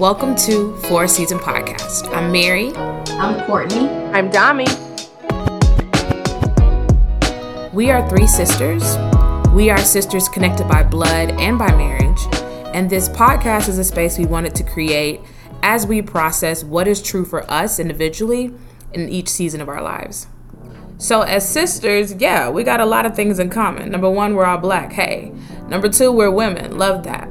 [0.00, 2.10] Welcome to For A Season Podcast.
[2.16, 2.74] I'm Mary.
[2.74, 3.86] I'm Courtney.
[3.86, 4.64] I'm Dami.
[7.74, 8.96] We are three sisters.
[9.50, 12.18] We are sisters connected by blood and by marriage.
[12.72, 15.20] And this podcast is a space we wanted to create
[15.62, 18.54] as we process what is true for us individually
[18.94, 20.28] in each season of our lives.
[20.96, 23.90] So, as sisters, yeah, we got a lot of things in common.
[23.90, 24.94] Number one, we're all black.
[24.94, 25.34] Hey.
[25.68, 26.78] Number two, we're women.
[26.78, 27.28] Love that.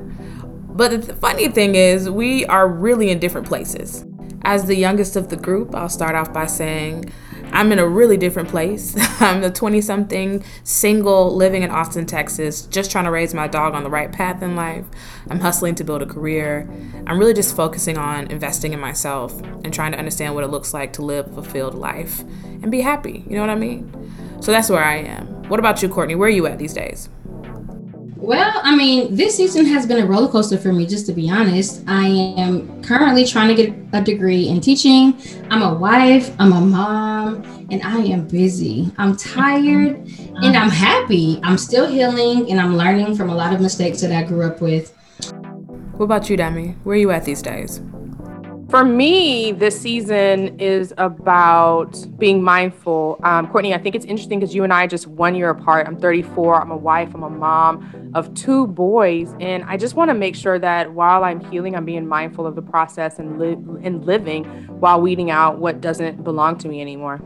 [0.80, 4.06] But the funny thing is, we are really in different places.
[4.44, 7.12] As the youngest of the group, I'll start off by saying
[7.52, 8.96] I'm in a really different place.
[9.20, 13.74] I'm the 20 something single living in Austin, Texas, just trying to raise my dog
[13.74, 14.86] on the right path in life.
[15.30, 16.66] I'm hustling to build a career.
[17.06, 20.74] I'm really just focusing on investing in myself and trying to understand what it looks
[20.74, 23.26] like to live a fulfilled life and be happy.
[23.28, 23.92] You know what I mean?
[24.42, 25.44] So that's where I am.
[25.50, 26.16] What about you, Courtney?
[26.16, 27.10] Where are you at these days?
[28.22, 31.32] Well, I mean, this season has been a roller coaster for me, just to be
[31.32, 31.82] honest.
[31.88, 32.06] I
[32.38, 35.18] am currently trying to get a degree in teaching.
[35.50, 38.92] I'm a wife, I'm a mom, and I am busy.
[38.98, 40.06] I'm tired
[40.44, 41.40] and I'm happy.
[41.44, 44.60] I'm still healing and I'm learning from a lot of mistakes that I grew up
[44.60, 44.94] with.
[45.94, 46.76] What about you, Demi?
[46.84, 47.82] Where are you at these days?
[48.70, 53.20] For me, this season is about being mindful.
[53.24, 55.88] Um, Courtney, I think it's interesting because you and I are just one year apart.
[55.88, 59.34] I'm 34, I'm a wife, I'm a mom of two boys.
[59.40, 62.54] And I just want to make sure that while I'm healing, I'm being mindful of
[62.54, 67.18] the process and, li- and living while weeding out what doesn't belong to me anymore.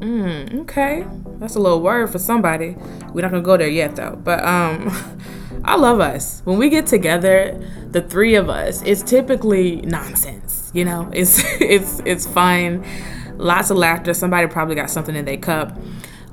[0.00, 1.06] Mm, okay.
[1.38, 2.76] That's a little word for somebody.
[3.12, 4.16] We're not going to go there yet, though.
[4.16, 5.22] But, um,.
[5.66, 6.42] I love us.
[6.44, 10.70] When we get together, the three of us, it's typically nonsense.
[10.72, 12.84] You know, it's it's it's fun.
[13.36, 14.14] Lots of laughter.
[14.14, 15.76] Somebody probably got something in their cup.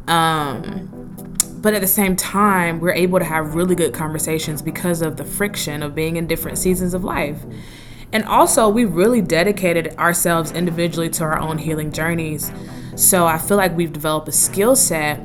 [0.08, 0.90] Um,
[1.58, 5.24] but at the same time, we're able to have really good conversations because of the
[5.24, 7.42] friction of being in different seasons of life.
[8.12, 12.52] And also, we really dedicated ourselves individually to our own healing journeys.
[12.96, 15.20] So I feel like we've developed a skill set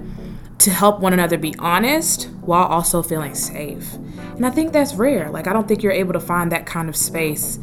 [0.58, 3.94] to help one another be honest while also feeling safe.
[3.94, 5.30] And I think that's rare.
[5.30, 7.58] Like, I don't think you're able to find that kind of space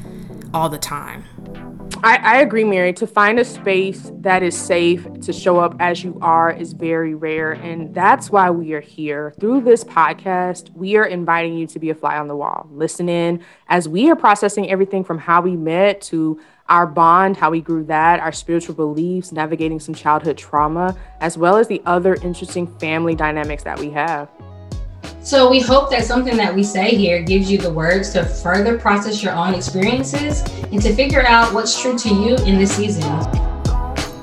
[0.53, 1.25] all the time.
[2.03, 2.94] I, I, agree, Mary.
[2.94, 7.16] To find a space that is safe to show up as you are is very
[7.16, 7.53] rare.
[7.53, 9.33] And that's why we are here.
[9.39, 12.67] Through this podcast, we are inviting you to be a fly on the wall.
[12.72, 17.51] Listen in as we are processing everything from how we met to our bond, how
[17.51, 22.16] we grew that, our spiritual beliefs, navigating some childhood trauma, as well as the other
[22.16, 24.29] interesting family dynamics that we have.
[25.25, 28.77] So, we hope that something that we say here gives you the words to further
[28.77, 33.11] process your own experiences and to figure out what's true to you in this season.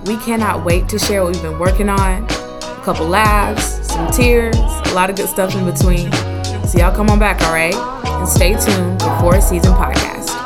[0.04, 4.54] We cannot wait to share what we've been working on a couple laughs, some tears,
[4.54, 6.12] a lot of good stuff in between.
[6.68, 7.74] So, y'all come on back, all right?
[7.74, 10.41] And stay tuned for a season podcast.